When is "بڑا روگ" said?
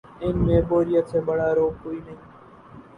1.27-1.71